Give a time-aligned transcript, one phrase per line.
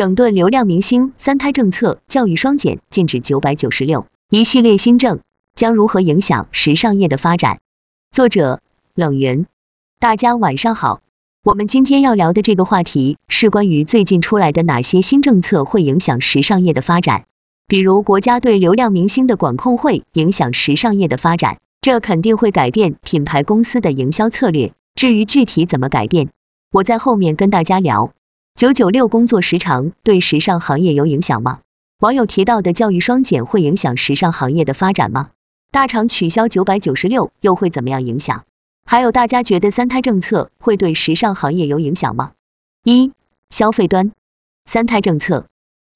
[0.00, 5.20] 整顿流量明星，三胎政策，教育双减，禁止九百九十六，一系列新政
[5.54, 7.58] 将如何影响时尚业的发展？
[8.10, 8.62] 作者
[8.94, 9.44] 冷云，
[9.98, 11.02] 大家晚上好。
[11.44, 17.26] 我们今天要聊的这个话题是关于最近出来的哪些新政策会影响时尚业的发展，
[17.66, 24.72] 比如国家对流量明星的管控会影响时尚业的发展，这肯定会改变品牌公司的营销策略。
[24.94, 26.30] 至于具体怎么改变，
[26.72, 28.14] 我在后面跟大家聊。
[28.56, 31.60] 九九六工作时长对时尚行业有影响吗？
[31.98, 35.30] 网友提到的教育双减会影响时尚行业的发展吗？
[35.70, 38.44] 大厂取消九百九十六又会怎么样影响？
[38.84, 42.32] 还有大家觉得三胎政策会对时尚行业有影响吗？
[42.84, 43.12] 一、
[43.48, 44.12] 消费端，
[44.66, 45.46] 三胎政策，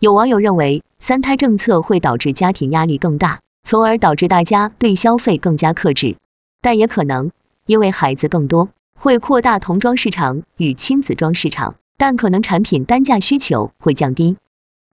[0.01, 6.17] 有网友认为三胎政策会导致家庭压力更大，从而导致大家对消费更加克制，
[6.63, 7.31] 但也可能
[7.67, 8.71] 因为孩子更多。
[8.97, 14.37] 会扩大童装市场与亲子装市场，但可能产品单价需求会降低。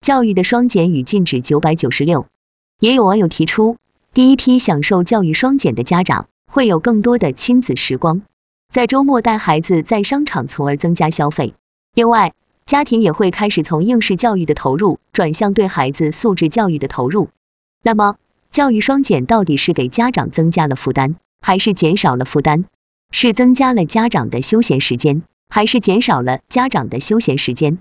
[0.00, 2.26] 教育的双减与禁止九百九十六，
[2.80, 3.76] 也有网友提出，
[4.12, 8.22] 第一批享受教育双减的家长会有更多的亲子时光，
[8.68, 11.54] 在周末带孩子在商场，从而增加消费。
[11.94, 12.34] 另外，
[12.66, 17.28] 家庭也会开始从应试教育的投入转向对孩子素质教育的投入。
[17.82, 18.16] 那么，
[18.50, 22.64] 教育双减到底是给家长增加了负担，还是减少了负担？
[23.10, 25.22] 是增加了家长的休闲时间，
[25.54, 27.76] 还是减少了家长的休闲时间？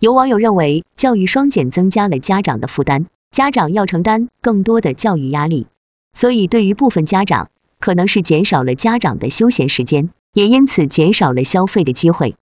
[0.00, 5.66] 有网友认为，教育双减增加了家长的负担，家长要承担更多的教育压力，
[6.14, 12.36] 所以对于部分家长，可能是减少了家长的休闲时间，也因此减少了消费的机会。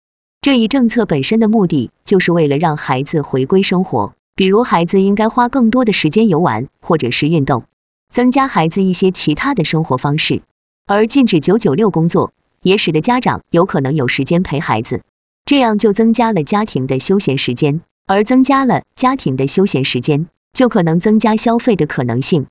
[0.41, 7.63] 这一政策本身的目的，就是为了让孩子回归生活，比如孩子应该花更多的时间游玩或者是运动，
[8.13, 10.43] 增加孩子一些其他的生活方式。
[10.85, 12.33] 而禁止九九六工作，
[12.65, 15.03] 也使得家长有可能有时间陪孩子，
[15.45, 22.47] 这样就增加了家庭的休闲时间，而增加了家庭的休闲时间，就可能增加消费的可能性。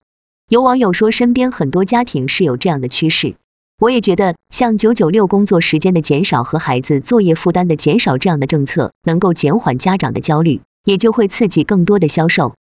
[0.48, 3.36] 有网友说，身边很多家庭是有这样的趋势，
[3.80, 12.54] 我也觉得像九九六工作时间的减少和孩子作业负担的减少这样的政策，能够减缓家长的焦虑，也就会刺激更多的销售。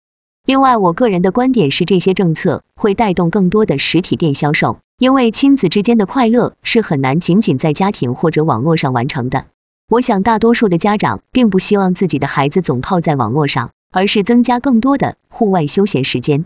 [0.45, 9.47] 另外，我个人的观点是，这些政策会带动更多的实体店销售，因为亲子之间的快乐是很难仅仅在家庭或者网络上完成的。
[9.89, 16.45] 我想，大多数的家长并不希望自己的孩子总泡在网络上，而是增加更多的户外休闲时间。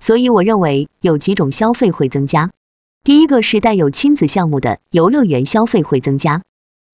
[0.00, 2.50] 所以，我认为有几种消费会增加。
[3.04, 6.42] 第一个是带有亲子项目的游乐园消费会增加，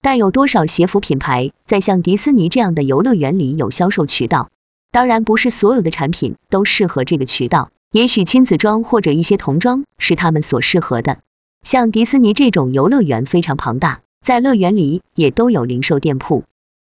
[0.03, 4.51] 但有多少鞋服品牌在像迪士尼这样的游乐园里有销售渠道？
[4.93, 11.21] 当然不是所有的产品都适合这个渠道，也许亲子装或者一些童装是他们所适合的。
[11.63, 16.45] 像迪士尼这种游乐园非常庞大，在乐园里也都有零售店铺。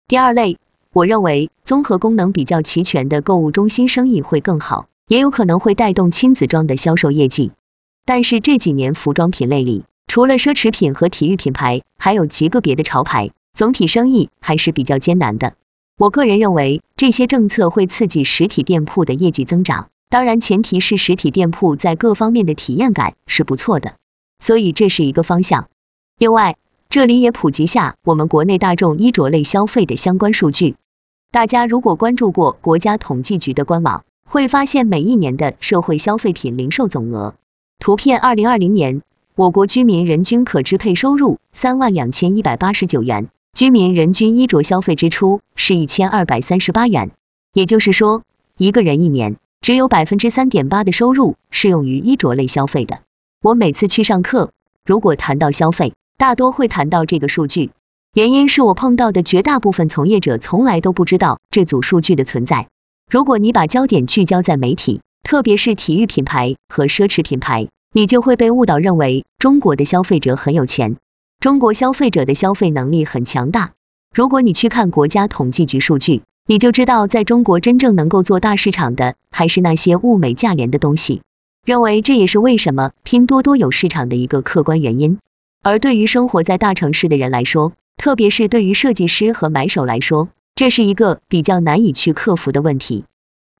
[0.08, 0.58] 第二类，
[0.92, 7.52] 我认为综合功能比较齐全的购物中心生意会更好，也有可能会带动亲子装的销售业绩。
[8.04, 15.54] 但是这几年服装品类里，除了奢侈品和体育品牌，还有极个别的潮牌，总体生意还是比较艰难的。
[15.96, 23.96] 我个人认为，这些政策会刺激实体店铺的业绩增长，当然前提是实体店铺在各方面的体验感是不错的，
[24.38, 25.68] 所以这是一个方向。
[26.18, 26.56] 另外，
[26.88, 30.76] 这里也普及下我们国内大众衣着类消费的相关数据。
[31.30, 37.34] 大家如果关注过国家统计局的官网，会发现每一年的社会消费品零售总额。
[37.78, 39.02] 图片：二零二零年，
[39.34, 43.28] 我国居民人均可支配收入三万两千一百八十九元。
[43.52, 47.10] 居民人均衣着消费支出是一千二百三十八元，
[47.52, 48.22] 也就是说，
[48.56, 53.00] 一个人一年只有百分之三点八的收入是用于衣着类消费的。
[53.42, 54.52] 我每次去上课，
[54.84, 57.70] 如果谈到消费，大多会谈到这个数据，
[58.14, 62.68] 原因是我碰到的绝大部分从业者从来都不知道这组数据的存在。
[63.10, 70.96] 如果你把焦点聚焦在媒体，特别是体育品牌和奢侈品牌，你就会被误导认为中国的消费者很有钱。
[71.40, 73.72] 中国消费者的消费能力很强大。
[74.12, 81.20] 如果你去看国家统计局数据，你就知道，在中国真正能够做大市场的，还是那些物美价廉的东西。
[81.62, 85.18] 认为这也是为什么拼多多有市场的一个客观原因。
[85.62, 93.04] 而对于生活在大城市的人来说，特别是对于设计师和买手来说，这是一个比较难以去克服的问题。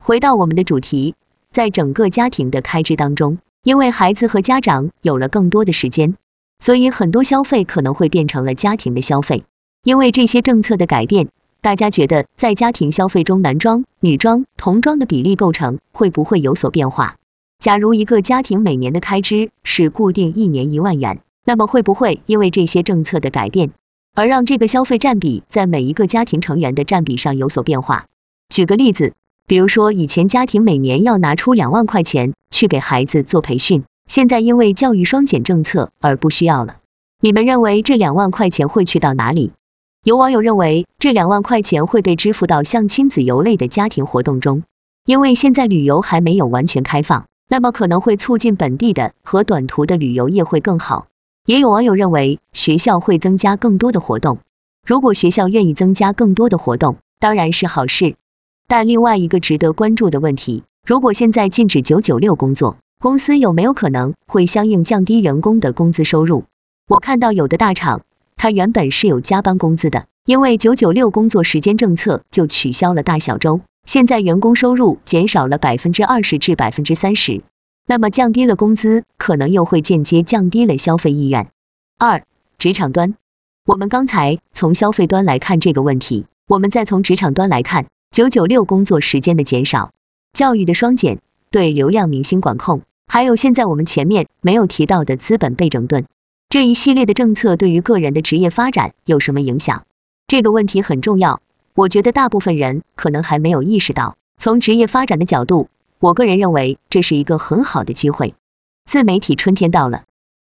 [0.03, 1.15] 回到我们的主题，
[1.53, 6.15] 在整个家庭的开支当中，因为孩子和家长有了更多的时间。
[6.59, 9.45] 所以很多消费可能会变成了家庭的消费，
[9.85, 11.29] 因为这些政策的改变，
[11.61, 17.17] 大家觉得在家庭消费中，男装、女装、童装的比例构成会不会有所变化？
[17.59, 23.73] 假如一个家庭每年的开支是固定一年一万元，那么会不会因为这些政策的改变，
[24.15, 28.07] 而让这个消费占比在每一个家庭成员的占比上有所变化？
[28.49, 29.15] 举个例子，
[29.49, 36.77] 比如说以前家庭每年要拿出两万块钱去给孩子做培训，现在因为教育双减政策而不需要了。
[37.21, 39.51] 你们认为这两万块钱会去到哪里？
[40.09, 44.63] 有网友认为这两万块钱会被支付到像亲子游类的家庭活动中，
[45.05, 51.09] 因为现在旅游还没有完全开放，那么可能会促进本地的和短途的旅游业会更好。
[51.45, 54.39] 也有网友认为学校会增加更多的活动，
[54.87, 58.15] 如果学校愿意增加更多的活动，当然是好事。
[58.67, 66.45] 但另外一个值得关注的问题，如果现在禁止九九六工作，公司有没有可能会相应降低员工的工资收入？
[66.89, 68.01] 我看到有的大厂。
[68.39, 77.43] 他原本是有加班工资的，因为九九六工作时间政策就取消了大小周，现在员工收入减少了百分之二十至百分之三十，
[77.85, 81.49] 那么降低了工资，可能又会间接降低了消费意愿。
[81.99, 82.23] 二、
[82.59, 83.17] 职场端，
[83.67, 89.91] 我们刚才从消费端来看这个问题，我们再从职场端来看九九六工作时间的减少，
[90.33, 91.19] 教育的双减，
[91.51, 96.05] 对流量明星管控，还有现在我们前面没有提到的资本被整顿。
[96.51, 99.85] 这一系列的政策对于个人的职业发展有什么影响？
[100.27, 101.43] 这个问题很重要，
[101.75, 104.17] 我觉得大部分人可能还没有意识到。
[104.39, 105.69] 从职业发展的角度，
[105.99, 108.35] 我个人认为这是一个很好的机会。
[108.87, 110.05] 自媒体春天到了。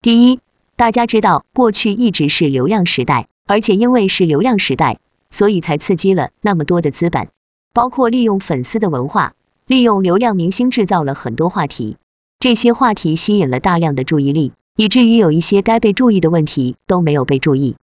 [0.00, 0.40] 第一，
[0.76, 4.98] 大家知道过去一直是流量时代，而且因为是流量时代，
[5.30, 7.28] 所以才刺激了那么多的资本，
[7.74, 9.34] 包括利用粉丝的文化，
[9.66, 11.98] 利用流量明星制造了很多话题，
[12.40, 14.52] 这些话题吸引了大量的注意力。
[14.76, 17.76] 以至于有一些该被注意的问题都没有被注意。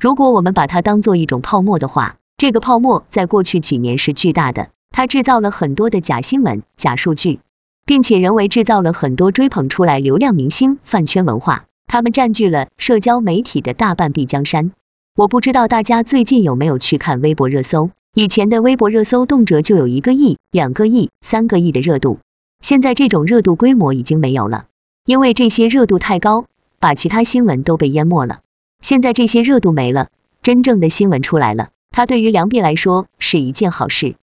[0.00, 7.38] 如果我们把它当做一种泡沫的话，这个泡沫在过去几年是巨大的，它制造了很多的假新闻、假数据，
[7.86, 14.72] 并且人为制造了很多追捧出来流量明星饭圈文化，他们占据了社交媒体的大半壁江山。
[15.14, 22.18] 我不知道大家最近有没有去看微博热搜，以前的微博热搜动辄就有一个亿、两个亿、三个亿的热度，
[22.60, 24.64] 现在这种热度规模已经没有了。
[25.04, 26.46] 因为这些热度太高，
[26.78, 28.40] 把其他新闻都被淹没了。
[28.80, 30.10] 现在这些热度没了，
[30.42, 34.14] 真正的新闻出来了，它对于良币来说是一件好事。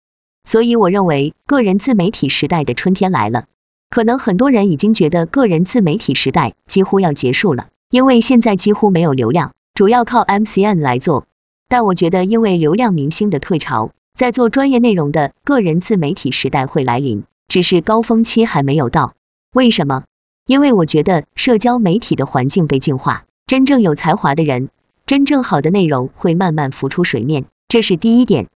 [0.46, 3.46] 所以我认为个人自媒体时代的春天来了。
[3.90, 11.26] 可能很多人已经觉得个人自媒体时代几乎要结束了，因为现在几乎没有流量，主要靠 MCN 来做。
[11.68, 19.14] 但我觉得因为流量明星的退潮，在做专业内容的个人自媒体时代会来临，只是高峰期还没有到。
[19.54, 20.04] 为什么？
[20.50, 24.70] 因为我觉得社交媒体的环境被净化，真正有才华的人，
[25.06, 28.48] 真正好的内容会慢慢浮出水面，这是第一点。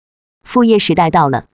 [0.42, 1.44] 副业时代到了。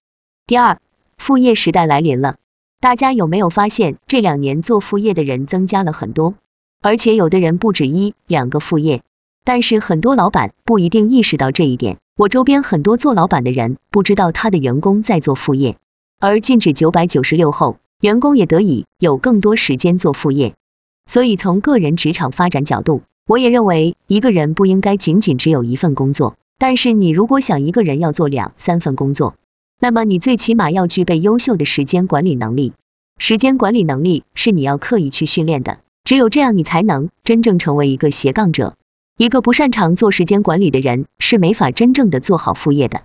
[0.47, 0.79] 第二，
[1.17, 2.37] 副业时代来临了。
[2.79, 6.35] 大家有没有发现这两年做副业的人增加了很多？
[6.81, 9.03] 而且有的人不止一两个副业，
[9.43, 11.97] 但是很多老板不一定意识到这一点。
[12.15, 15.75] 我周边很多做老板的人不知道他的员工在做副业，
[16.17, 17.75] 而禁止九百九十六后。
[18.01, 20.55] 员工也得以有更多时间做副业，
[21.05, 26.37] 所以从个人职场发展角度，我也认为一个人不应该仅仅只有一份工作。
[26.57, 29.35] 但是你如果想一个人要做两三份工作，
[29.81, 32.71] 那么你最起码要具备优秀的时间管理能力。
[33.17, 38.75] 时间管理能力是你要刻意去训练的，只有这样你才能真正成为一个斜杠者。
[39.17, 43.01] 一个不擅长做时间管理的人是没法真正的做好副业的。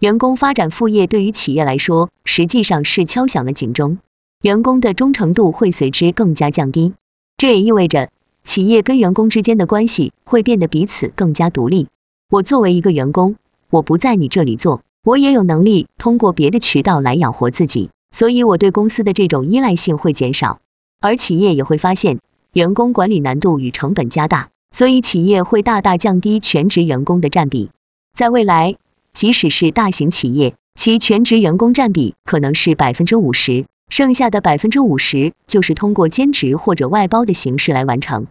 [0.00, 3.98] 员工发展副业对于企业来说，实际上是敲响了警钟。
[4.42, 6.94] 员工的忠诚度会随之更加降低，
[7.36, 8.10] 这也意味着
[8.42, 11.86] 企业跟员工之间的关系会变得彼此更加独立。
[12.28, 13.36] 我作为一个员工，
[13.70, 20.58] 我不在你这里做，我也有能力通过别的渠道来养活自己，所以我对公司的这种依赖性会减少。
[21.00, 22.18] 而企业也会发现
[22.52, 27.70] 员工管理难度与成本加大，所以企业会大大降低全职员工的占比。
[28.12, 28.74] 在未来，
[29.14, 33.66] 即使是大型企业，其全职员工占比可能是百分之五十。
[33.92, 38.26] 剩下的百分之五十就是通过兼职或者外包的形式来完成。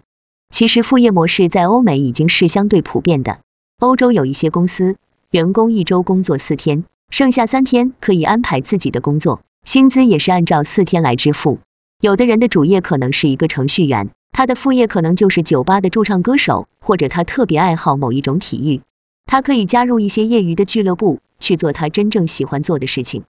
[0.49, 3.41] 其实副业模式在欧美已经是相对普遍的。
[3.79, 4.95] 欧洲有一些公司，
[5.29, 11.59] 员工一周工作四天，剩下三天可以安排自己的工作，薪资也是按照四天来支付。
[12.01, 18.81] 有的人的主业可能是一个程序员，他的副业可能就是酒吧的驻唱歌手，或者他特别爱好某一种体育，
[19.27, 23.25] 他可以加入一些业余的俱乐部去做他真正喜欢做的事情。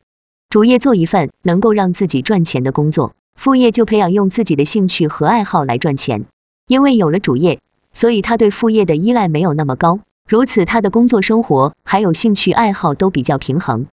[0.52, 6.26] 主业做一份能够让自己赚钱的工作，副业就培养用自己的兴趣和爱好来赚钱。
[6.68, 7.60] 因为有了主业，
[7.94, 13.86] 所以他对副业的依赖没有那么高，如此他的工作生活还有兴趣爱好都比较平衡。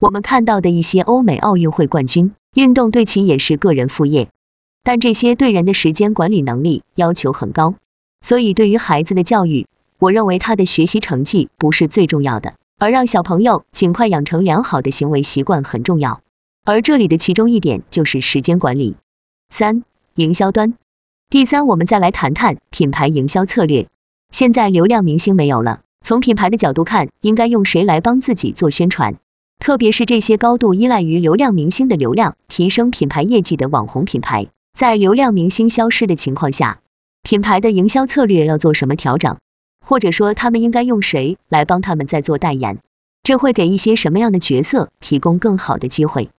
[0.00, 4.30] 我们看到的一些欧美奥运会冠军，运动对其也是个人副业，
[4.82, 7.76] 但这些对人的时间管理能力要求很高，
[8.20, 9.68] 所以对于孩子的教育，
[10.00, 12.54] 我认为他的学习成绩不是最重要的。
[12.80, 16.22] 而让小朋友尽快养成良好的行为习惯很重要。
[16.64, 18.96] 而这里的其中一点就是时间管理。
[19.50, 19.84] 三、
[20.14, 20.72] 营销端。
[21.28, 23.88] 第三，我们再来谈谈品牌营销策略。
[24.32, 29.16] 现在流量明星没有了，从品牌的角度看，应该用谁来帮自己做宣传？
[29.58, 36.80] 特别是这些高度依赖于流量明星的流量提升品牌业绩的网红品牌，在流量明星消失的情况下，
[37.22, 39.36] 品牌的营销策略要做什么调整？
[39.90, 42.78] 或者说他们应该用谁来帮他们在做代言？
[43.24, 46.30] 这会给一些什么样的角色提供更好的机会？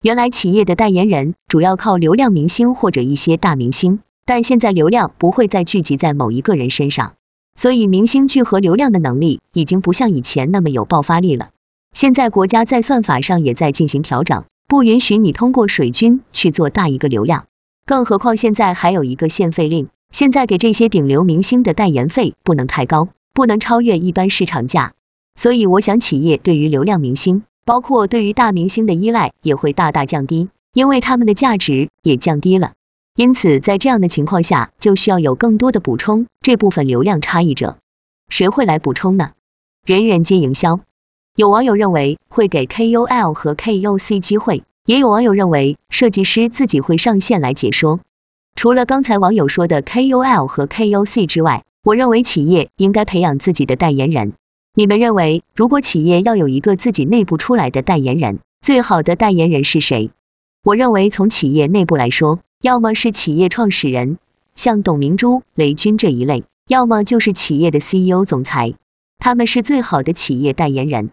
[0.00, 7.14] 原来企业的代言人主要靠流量明星或者一些大明星，但现在流量不会再聚集在某一个人身上。
[7.56, 11.48] 所以，明星聚合流量的能力已经不像以前那么有爆发力了。
[11.92, 17.46] 现在国家在算法上也在进行调整，不允许你通过水军去做大一个流量。
[17.84, 24.92] 更何况现在还有一个限费令，现在给这些顶流明星的代言费不能太高，不能超越一般市场价。
[25.36, 32.72] 所以，我想企业对于流量明星，包括对于大明星的依赖也会大大降低，因为他们的价值也降低了。
[33.14, 37.78] 因此，在这样的情况下，就需要有更多的补充这部分流量差异者。
[38.28, 39.32] 谁会来补充呢？
[39.86, 40.80] 人人皆营销。
[41.36, 48.00] 有网友认为会给 KOL 和 KOC 机会，也有网友认为设计师自己会上线来解说。
[48.54, 54.34] 除了刚才网友说的 KOL 和 KOC 之外，我认为企业应该培养自己的代言人。
[54.74, 60.10] 你们认为，如果企业要有一个自己内部出来的代言人，最好的代言人是谁？
[60.62, 62.40] 我认为从企业内部来说。
[62.62, 64.18] 要么是企业创始人，
[64.54, 68.74] 像董明珠、雷军这一类；要么就是企业的 CEO 总裁，
[69.18, 71.08] 他们是最好的企业代言人。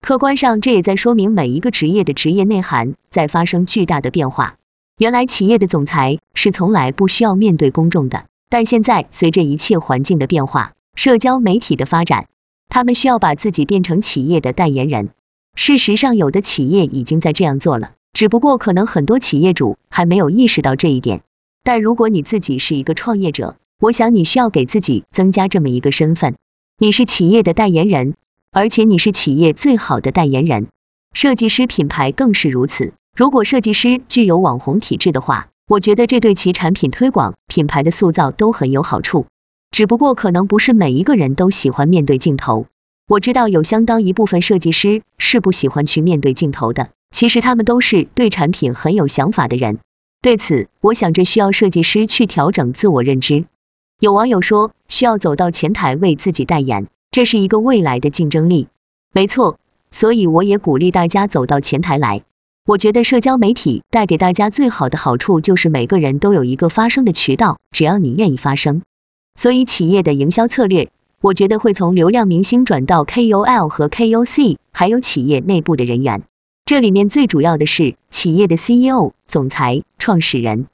[0.00, 4.57] 客观上，这也在说明每一个职业的职业内涵在发生巨大的变化。
[4.98, 12.26] 原来企业的总裁是从来不需要面对公众的，但现在随着一切环境的变化，社交媒体的发展，
[12.68, 15.10] 他们需要把自己变成企业的代言人。
[15.54, 17.92] 事实上，有的企业已经在这样做了。
[18.12, 21.20] 只不过可能很多企业主还没有意识到这一点，
[21.62, 26.34] 但如果你自己是一个创业者，我想你需要给自己增加这么一个身份，
[26.76, 28.14] 你是企业的代言人，
[28.50, 30.66] 而且你是企业最好的代言人。
[31.12, 39.26] 设计师品牌更是如此，如果设计师具有网红体质的话，我觉得这对其产品推广、品牌的塑造都很有好处。
[39.70, 42.66] 只不过可能不是每一个人都喜欢面对镜头，
[43.06, 46.88] 我知道有相当一部分设计师是不喜欢去面对镜头的。
[47.10, 49.78] 其实他们都是对产品很有想法的人，
[50.22, 53.44] 对此，我想这需要设计师去调整自我认知。
[53.98, 58.68] 有网友说，需要走到前台为自己代言，这是一个未来的竞争力。
[59.12, 59.58] 没错，
[59.90, 62.22] 所以我也鼓励大家走到前台来。
[62.68, 68.82] 我觉得社交媒体带给大家最好的好处就是每个人都有一个发声的渠道，只要你愿意发声。
[69.36, 70.90] 所以企业的营销策略，
[71.22, 76.24] 我觉得会从流量明星转到 KOL 和 KOC，还有企业内部的人员。
[76.66, 80.66] 这里面最主要的是企业的 CEO、总裁、创始人。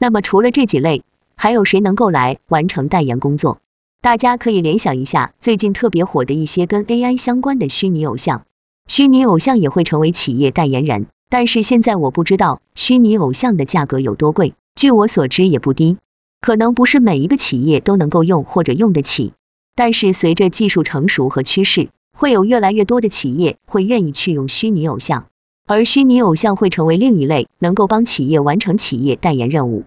[0.00, 1.04] 那么除了这几类，
[1.36, 3.58] 还有谁能够来完成代言工作？
[4.02, 8.42] 大家可以联想一下最近特别火的一些跟 AI 相关的虚拟偶像，
[8.88, 11.06] 虚拟偶像也会成为企业代言人。
[11.28, 15.98] 但是现在我不知道虚拟偶像的价格有多贵，据我所知也不低，
[16.40, 19.32] 可能不是每一个企业都能够用或者用得起。
[19.74, 25.26] 但是随着技术成熟和趋势，会有越来越多的企业会愿意去用虚拟偶像。
[25.66, 29.82] 而虚拟偶像会成为另一类能够帮企业完成企业代言任务。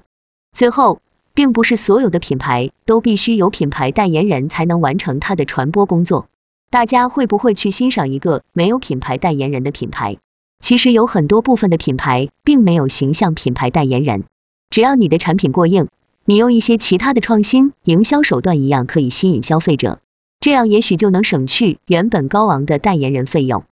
[0.51, 1.00] 最后，
[1.34, 6.27] 并不是所有的品牌都必须有品牌代言人才能完成它的传播工作。
[6.69, 10.17] 大家会不会去欣赏一个没有品牌代言人的品牌？
[10.60, 14.25] 其实有很多部分的品牌并没有形象品牌代言人。
[14.70, 15.88] 只要你的产品过硬，
[16.25, 20.00] 你用一些其他的创新营销手段一样可以吸引消费者，
[20.39, 23.63] 这样也许就能省去原本高昂的代言人费用。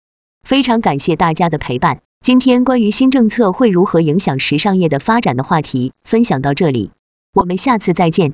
[0.42, 6.92] 非常感谢大家的陪伴，今天关于新政策会如何影响时尚业的发展的话题分享到这里，
[7.34, 8.32] 我们下次再见。